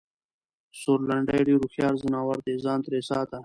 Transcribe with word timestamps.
سورلنډی 0.81 1.39
ډېر 1.47 1.57
هوښیار 1.61 1.93
ځناور 2.03 2.37
دی٬ 2.45 2.55
ځان 2.65 2.79
ترې 2.85 2.99
ساته! 3.09 3.39